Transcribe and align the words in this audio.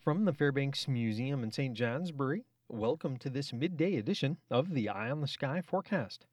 From 0.00 0.24
the 0.24 0.32
Fairbanks 0.32 0.86
Museum 0.86 1.42
in 1.42 1.50
St. 1.50 1.74
Johnsbury, 1.74 2.44
welcome 2.68 3.16
to 3.18 3.28
this 3.28 3.52
midday 3.52 3.96
edition 3.96 4.38
of 4.48 4.72
the 4.72 4.88
Eye 4.88 5.10
on 5.10 5.20
the 5.20 5.26
Sky 5.26 5.60
forecast. 5.60 6.24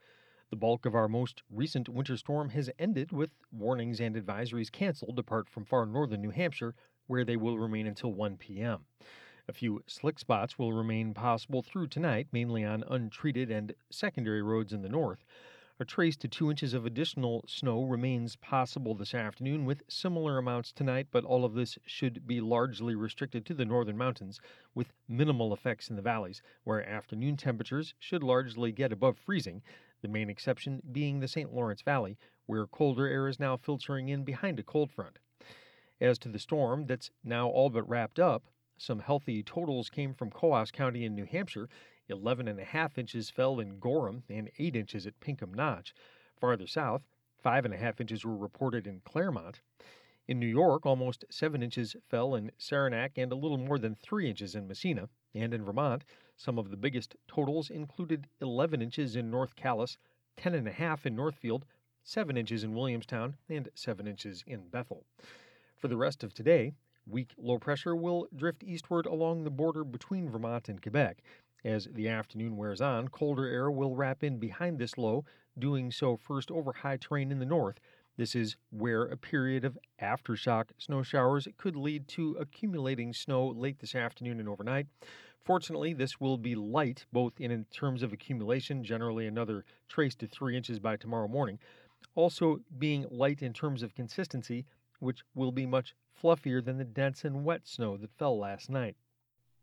The 0.52 0.56
bulk 0.56 0.86
of 0.86 0.94
our 0.94 1.08
most 1.08 1.42
recent 1.50 1.90
winter 1.90 2.16
storm 2.16 2.50
has 2.50 2.70
ended 2.78 3.12
with 3.12 3.32
warnings 3.52 4.00
and 4.00 4.16
advisories 4.16 4.72
canceled 4.72 5.18
apart 5.18 5.50
from 5.50 5.66
far 5.66 5.88
northern 5.88 6.22
New 6.22 6.30
Hampshire, 6.30 6.76
where 7.08 7.26
they 7.26 7.36
will 7.36 7.58
remain 7.58 7.88
until 7.88 8.14
1 8.14 8.38
p.m. 8.38 8.86
A 9.48 9.54
few 9.54 9.84
slick 9.88 10.20
spots 10.20 10.60
will 10.60 10.72
remain 10.72 11.16
possible 11.16 11.64
through 11.64 11.88
tonight, 11.88 12.28
mainly 12.32 12.64
on 12.64 12.84
untreated 12.88 13.50
and 13.50 13.74
secondary 13.90 14.44
roads 14.44 14.74
in 14.74 14.84
the 14.84 14.90
north. 14.90 15.26
A 15.78 15.84
trace 15.84 16.16
to 16.18 16.30
two 16.30 16.50
inches 16.50 16.74
of 16.74 16.86
additional 16.86 17.44
snow 17.50 17.84
remains 17.84 18.38
possible 18.38 18.96
this 18.96 19.14
afternoon 19.14 19.66
with 19.66 19.84
similar 19.90 20.38
amounts 20.38 20.72
tonight, 20.72 21.08
but 21.12 21.26
all 21.26 21.44
of 21.44 21.54
this 21.54 21.78
should 21.86 22.26
be 22.26 22.40
largely 22.40 22.96
restricted 22.96 23.46
to 23.46 23.54
the 23.54 23.66
northern 23.66 23.98
mountains 23.98 24.40
with 24.74 24.94
minimal 25.10 25.52
effects 25.52 25.90
in 25.90 25.98
the 25.98 26.02
valleys, 26.02 26.42
where 26.64 26.88
afternoon 26.88 27.36
temperatures 27.36 27.94
should 28.00 28.24
largely 28.24 28.72
get 28.72 28.94
above 28.94 29.18
freezing, 29.18 29.62
the 30.02 30.08
main 30.08 30.30
exception 30.30 30.82
being 30.94 31.20
the 31.20 31.28
St. 31.28 31.54
Lawrence 31.54 31.82
Valley, 31.82 32.18
where 32.46 32.68
colder 32.68 33.06
air 33.06 33.28
is 33.28 33.38
now 33.38 33.58
filtering 33.58 34.08
in 34.08 34.24
behind 34.24 34.58
a 34.58 34.64
cold 34.64 34.90
front. 34.90 35.20
As 36.00 36.18
to 36.20 36.30
the 36.30 36.40
storm 36.40 36.86
that's 36.86 37.12
now 37.22 37.50
all 37.50 37.70
but 37.70 37.84
wrapped 37.90 38.18
up, 38.18 38.46
some 38.78 39.00
healthy 39.00 39.44
totals 39.44 39.90
came 39.90 40.14
from 40.14 40.32
Coos 40.32 40.72
County 40.72 41.04
in 41.04 41.16
New 41.16 41.26
Hampshire 41.26 41.68
11 42.10 42.48
and 42.48 42.60
a 42.60 42.64
half 42.64 42.98
inches 42.98 43.30
fell 43.30 43.60
in 43.60 43.80
Gorham 43.80 44.24
and 44.30 44.50
8 44.58 44.76
inches 44.76 45.08
at 45.08 45.20
Pinkham 45.20 45.54
Notch. 45.54 45.94
Farther 46.40 46.68
south, 46.68 47.04
5 47.38 47.66
and 47.66 47.74
a 47.74 47.78
half 47.78 48.02
inches 48.02 48.26
were 48.26 48.36
reported 48.36 48.88
in 48.88 49.02
Claremont. 49.06 49.62
In 50.28 50.40
New 50.40 50.48
York, 50.48 50.86
almost 50.86 51.26
7 51.30 51.62
inches 51.62 51.96
fell 52.10 52.36
in 52.36 52.52
Saranac 52.58 53.18
and 53.18 53.32
a 53.32 53.36
little 53.36 53.58
more 53.58 53.78
than 53.78 53.96
3 53.96 54.30
inches 54.30 54.56
in 54.56 54.68
Massena. 54.68 55.10
And 55.34 55.54
in 55.54 55.64
Vermont, 55.64 56.04
some 56.38 56.58
of 56.58 56.70
the 56.70 56.78
biggest 56.78 57.16
totals 57.28 57.70
included 57.70 58.28
11 58.42 58.82
inches 58.82 59.16
in 59.16 59.30
North 59.30 59.56
Calais, 59.56 59.98
10 60.38 60.54
and 60.54 60.68
a 60.68 60.72
half 60.72 61.06
in 61.06 61.16
Northfield, 61.16 61.66
7 62.04 62.38
inches 62.38 62.64
in 62.64 62.74
Williamstown, 62.74 63.36
and 63.50 63.70
7 63.76 64.08
inches 64.08 64.44
in 64.48 64.68
Bethel. 64.70 65.06
For 65.78 65.88
the 65.88 65.98
rest 65.98 66.24
of 66.24 66.34
today, 66.34 66.72
weak 67.06 67.34
low 67.38 67.60
pressure 67.60 67.96
will 67.96 68.28
drift 68.36 68.64
eastward 68.64 69.06
along 69.06 69.44
the 69.44 69.52
border 69.52 69.84
between 69.84 70.30
Vermont 70.30 70.70
and 70.70 70.82
Quebec. 70.82 71.22
As 71.66 71.88
the 71.92 72.08
afternoon 72.10 72.58
wears 72.58 72.80
on, 72.80 73.08
colder 73.08 73.48
air 73.48 73.72
will 73.72 73.96
wrap 73.96 74.24
in 74.24 74.38
behind 74.38 74.78
this 74.78 75.00
low, 75.00 75.26
doing 75.58 75.92
so 75.92 76.16
first 76.16 76.52
over 76.52 76.72
high 76.72 76.98
terrain 76.98 77.32
in 77.32 77.40
the 77.40 77.46
north. 77.46 77.80
This 78.18 78.36
is 78.36 78.56
where 78.70 79.06
a 79.06 79.18
period 79.18 79.66
of 79.66 79.76
aftershock 80.00 80.66
snow 80.78 81.02
showers 81.02 81.48
could 81.58 81.76
lead 81.76 82.08
to 82.10 82.38
accumulating 82.40 83.14
snow 83.14 83.48
late 83.48 83.80
this 83.80 83.96
afternoon 83.96 84.40
and 84.40 84.48
overnight. 84.48 84.86
Fortunately, 85.44 85.92
this 85.92 86.22
will 86.22 86.38
be 86.38 86.54
light 86.54 87.08
both 87.12 87.42
in 87.42 87.66
terms 87.72 88.04
of 88.04 88.14
accumulation, 88.14 88.84
generally 88.84 89.26
another 89.26 89.66
trace 89.88 90.14
to 90.18 90.28
3 90.28 90.56
inches 90.56 90.80
by 90.80 90.98
tomorrow 90.98 91.28
morning, 91.28 91.58
also 92.14 92.60
being 92.78 93.08
light 93.10 93.42
in 93.42 93.54
terms 93.54 93.82
of 93.82 93.96
consistency, 93.96 94.68
which 95.00 95.24
will 95.34 95.52
be 95.52 95.66
much 95.66 95.96
fluffier 96.14 96.64
than 96.64 96.78
the 96.78 96.86
dense 96.86 97.26
and 97.26 97.44
wet 97.44 97.68
snow 97.68 97.98
that 97.98 98.14
fell 98.20 98.38
last 98.38 98.70
night. 98.70 98.96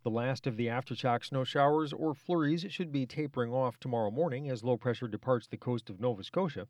The 0.04 0.10
last 0.10 0.48
of 0.48 0.56
the 0.56 0.66
aftershock 0.66 1.24
snow 1.24 1.44
showers 1.44 1.92
or 1.92 2.12
flurries 2.12 2.66
should 2.70 2.90
be 2.90 3.06
tapering 3.06 3.52
off 3.52 3.78
tomorrow 3.78 4.10
morning 4.10 4.50
as 4.50 4.64
low 4.64 4.76
pressure 4.76 5.06
departs 5.06 5.46
the 5.46 5.56
coast 5.56 5.88
of 5.88 6.00
Nova 6.00 6.24
Scotia. 6.24 6.66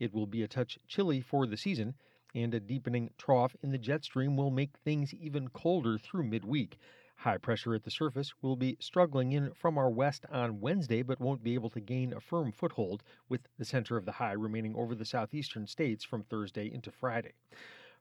It 0.00 0.12
will 0.12 0.26
be 0.26 0.42
a 0.42 0.48
touch 0.48 0.80
chilly 0.88 1.20
for 1.20 1.46
the 1.46 1.56
season, 1.56 1.94
and 2.34 2.52
a 2.52 2.58
deepening 2.58 3.10
trough 3.16 3.54
in 3.62 3.70
the 3.70 3.78
jet 3.78 4.02
stream 4.02 4.36
will 4.36 4.50
make 4.50 4.76
things 4.78 5.14
even 5.14 5.46
colder 5.50 5.96
through 5.96 6.24
midweek. 6.24 6.76
High 7.18 7.38
pressure 7.38 7.72
at 7.72 7.84
the 7.84 7.90
surface 7.92 8.34
will 8.42 8.56
be 8.56 8.76
struggling 8.80 9.30
in 9.30 9.52
from 9.54 9.78
our 9.78 9.88
west 9.90 10.26
on 10.28 10.60
Wednesday, 10.60 11.02
but 11.02 11.20
won't 11.20 11.44
be 11.44 11.54
able 11.54 11.70
to 11.70 11.80
gain 11.80 12.12
a 12.12 12.20
firm 12.20 12.50
foothold, 12.50 13.04
with 13.28 13.42
the 13.58 13.64
center 13.64 13.96
of 13.96 14.06
the 14.06 14.12
high 14.12 14.32
remaining 14.32 14.74
over 14.74 14.96
the 14.96 15.04
southeastern 15.04 15.68
states 15.68 16.04
from 16.04 16.24
Thursday 16.24 16.66
into 16.66 16.90
Friday. 16.90 17.34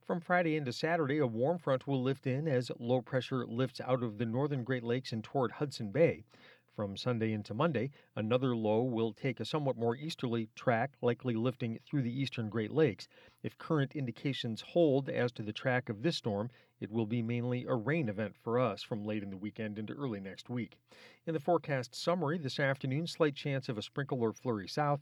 From 0.03 0.19
Friday 0.19 0.56
into 0.56 0.73
Saturday, 0.73 1.19
a 1.19 1.28
warm 1.28 1.59
front 1.59 1.85
will 1.85 2.01
lift 2.01 2.25
in 2.25 2.47
as 2.47 2.72
low 2.79 3.01
pressure 3.01 3.45
lifts 3.45 3.79
out 3.79 4.01
of 4.01 4.17
the 4.17 4.25
northern 4.25 4.63
Great 4.63 4.84
Lakes 4.84 5.12
and 5.12 5.23
toward 5.23 5.51
Hudson 5.51 5.91
Bay. 5.91 6.23
From 6.75 6.97
Sunday 6.97 7.34
into 7.34 7.53
Monday, 7.53 7.91
another 8.16 8.56
low 8.56 8.81
will 8.81 9.13
take 9.13 9.39
a 9.39 9.45
somewhat 9.45 9.78
more 9.78 9.95
easterly 9.95 10.50
track, 10.56 10.94
likely 11.01 11.35
lifting 11.35 11.78
through 11.85 12.01
the 12.01 12.19
eastern 12.19 12.50
Great 12.50 12.72
Lakes. 12.72 13.07
If 13.44 13.59
current 13.59 13.95
indications 13.95 14.62
hold 14.62 15.07
as 15.07 15.31
to 15.34 15.44
the 15.44 15.53
track 15.53 15.88
of 15.88 16.01
this 16.01 16.18
storm, 16.18 16.50
it 16.79 16.89
will 16.89 17.06
be 17.06 17.22
mainly 17.22 17.66
a 17.66 17.75
rain 17.75 18.09
event 18.09 18.35
for 18.35 18.57
us 18.57 18.81
from 18.81 19.06
late 19.06 19.22
in 19.22 19.29
the 19.29 19.38
weekend 19.38 19.78
into 19.78 19.94
early 19.94 20.19
next 20.19 20.50
week. 20.50 20.78
In 21.28 21.35
the 21.35 21.39
forecast 21.39 21.94
summary 21.94 22.39
this 22.39 22.59
afternoon, 22.59 23.06
slight 23.06 23.35
chance 23.35 23.69
of 23.69 23.78
a 23.78 23.83
sprinkle 23.83 24.22
or 24.22 24.33
flurry 24.33 24.68
south. 24.68 25.01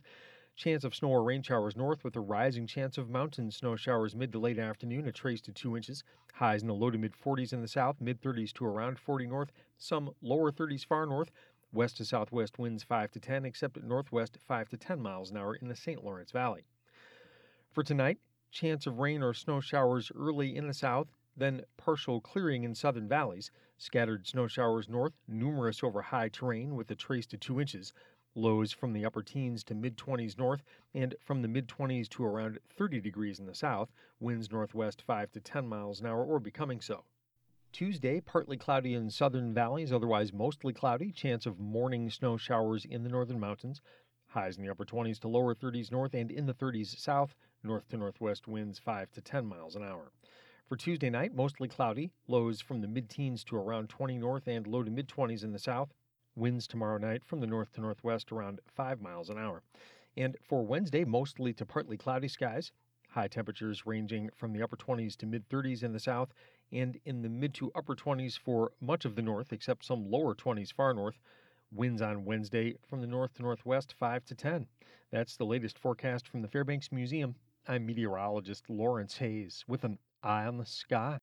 Chance 0.56 0.84
of 0.84 0.94
snow 0.94 1.08
or 1.08 1.22
rain 1.22 1.42
showers 1.42 1.76
north 1.76 2.04
with 2.04 2.16
a 2.16 2.20
rising 2.20 2.66
chance 2.66 2.98
of 2.98 3.08
mountain 3.08 3.50
snow 3.50 3.76
showers 3.76 4.14
mid 4.14 4.30
to 4.32 4.38
late 4.38 4.58
afternoon, 4.58 5.06
a 5.06 5.12
trace 5.12 5.40
to 5.40 5.52
2 5.52 5.76
inches. 5.76 6.04
Highs 6.34 6.60
in 6.60 6.68
the 6.68 6.74
low 6.74 6.90
to 6.90 6.98
mid 6.98 7.14
40s 7.14 7.52
in 7.52 7.62
the 7.62 7.68
south, 7.68 8.00
mid 8.00 8.20
30s 8.20 8.52
to 8.54 8.66
around 8.66 8.98
40 8.98 9.26
north, 9.26 9.52
some 9.78 10.14
lower 10.20 10.52
30s 10.52 10.84
far 10.84 11.06
north. 11.06 11.30
West 11.72 11.96
to 11.96 12.04
southwest 12.04 12.58
winds 12.58 12.82
5 12.82 13.10
to 13.12 13.20
10, 13.20 13.44
except 13.44 13.76
at 13.76 13.84
northwest 13.84 14.36
5 14.46 14.68
to 14.68 14.76
10 14.76 15.00
miles 15.00 15.30
an 15.30 15.36
hour 15.36 15.54
in 15.54 15.68
the 15.68 15.76
St. 15.76 16.04
Lawrence 16.04 16.32
Valley. 16.32 16.66
For 17.70 17.82
tonight, 17.82 18.18
chance 18.50 18.86
of 18.86 18.98
rain 18.98 19.22
or 19.22 19.32
snow 19.32 19.60
showers 19.60 20.10
early 20.14 20.56
in 20.56 20.66
the 20.66 20.74
south, 20.74 21.08
then 21.36 21.62
partial 21.76 22.20
clearing 22.20 22.64
in 22.64 22.74
southern 22.74 23.08
valleys. 23.08 23.50
Scattered 23.78 24.26
snow 24.26 24.46
showers 24.46 24.88
north, 24.88 25.14
numerous 25.26 25.82
over 25.82 26.02
high 26.02 26.28
terrain 26.28 26.74
with 26.74 26.90
a 26.90 26.94
trace 26.94 27.26
to 27.26 27.38
2 27.38 27.60
inches. 27.60 27.94
Lows 28.36 28.70
from 28.70 28.92
the 28.92 29.04
upper 29.04 29.24
teens 29.24 29.64
to 29.64 29.74
mid 29.74 29.96
20s 29.96 30.38
north 30.38 30.62
and 30.94 31.16
from 31.20 31.42
the 31.42 31.48
mid 31.48 31.66
20s 31.66 32.08
to 32.10 32.24
around 32.24 32.60
30 32.68 33.00
degrees 33.00 33.40
in 33.40 33.46
the 33.46 33.54
south, 33.54 33.90
winds 34.20 34.52
northwest 34.52 35.02
5 35.02 35.32
to 35.32 35.40
10 35.40 35.66
miles 35.66 36.00
an 36.00 36.06
hour 36.06 36.24
or 36.24 36.38
becoming 36.38 36.80
so. 36.80 37.04
Tuesday, 37.72 38.20
partly 38.20 38.56
cloudy 38.56 38.94
in 38.94 39.10
southern 39.10 39.52
valleys, 39.52 39.92
otherwise 39.92 40.32
mostly 40.32 40.72
cloudy. 40.72 41.10
Chance 41.10 41.44
of 41.44 41.58
morning 41.58 42.08
snow 42.08 42.36
showers 42.36 42.84
in 42.84 43.02
the 43.02 43.08
northern 43.08 43.40
mountains. 43.40 43.80
Highs 44.28 44.56
in 44.56 44.62
the 44.62 44.70
upper 44.70 44.84
20s 44.84 45.18
to 45.20 45.28
lower 45.28 45.52
30s 45.52 45.90
north 45.90 46.14
and 46.14 46.30
in 46.30 46.46
the 46.46 46.54
30s 46.54 46.98
south. 46.98 47.34
North 47.64 47.88
to 47.88 47.96
northwest 47.96 48.46
winds 48.46 48.78
5 48.78 49.10
to 49.10 49.20
10 49.20 49.44
miles 49.44 49.74
an 49.74 49.82
hour. 49.82 50.12
For 50.68 50.76
Tuesday 50.76 51.10
night, 51.10 51.34
mostly 51.34 51.66
cloudy. 51.66 52.12
Lows 52.28 52.60
from 52.60 52.80
the 52.80 52.86
mid 52.86 53.10
teens 53.10 53.42
to 53.44 53.56
around 53.56 53.88
20 53.88 54.18
north 54.18 54.46
and 54.46 54.68
low 54.68 54.84
to 54.84 54.90
mid 54.90 55.08
20s 55.08 55.42
in 55.42 55.50
the 55.50 55.58
south. 55.58 55.92
Winds 56.40 56.66
tomorrow 56.66 56.96
night 56.96 57.22
from 57.22 57.40
the 57.40 57.46
north 57.46 57.70
to 57.72 57.82
northwest 57.82 58.32
around 58.32 58.60
5 58.66 59.02
miles 59.02 59.28
an 59.28 59.36
hour. 59.36 59.62
And 60.16 60.38
for 60.42 60.64
Wednesday, 60.64 61.04
mostly 61.04 61.52
to 61.52 61.66
partly 61.66 61.98
cloudy 61.98 62.28
skies. 62.28 62.72
High 63.10 63.28
temperatures 63.28 63.84
ranging 63.84 64.30
from 64.34 64.54
the 64.54 64.62
upper 64.62 64.76
20s 64.76 65.16
to 65.18 65.26
mid 65.26 65.46
30s 65.50 65.82
in 65.82 65.92
the 65.92 66.00
south 66.00 66.32
and 66.72 66.98
in 67.04 67.20
the 67.20 67.28
mid 67.28 67.52
to 67.54 67.70
upper 67.74 67.94
20s 67.94 68.38
for 68.38 68.72
much 68.80 69.04
of 69.04 69.16
the 69.16 69.22
north, 69.22 69.52
except 69.52 69.84
some 69.84 70.10
lower 70.10 70.34
20s 70.34 70.72
far 70.72 70.94
north. 70.94 71.18
Winds 71.72 72.00
on 72.00 72.24
Wednesday 72.24 72.74
from 72.88 73.02
the 73.02 73.06
north 73.06 73.34
to 73.34 73.42
northwest 73.42 73.92
5 73.92 74.24
to 74.24 74.34
10. 74.34 74.66
That's 75.10 75.36
the 75.36 75.44
latest 75.44 75.78
forecast 75.78 76.26
from 76.26 76.40
the 76.40 76.48
Fairbanks 76.48 76.90
Museum. 76.90 77.34
I'm 77.68 77.84
meteorologist 77.84 78.70
Lawrence 78.70 79.18
Hayes 79.18 79.62
with 79.68 79.84
an 79.84 79.98
eye 80.22 80.46
on 80.46 80.56
the 80.56 80.64
sky. 80.64 81.18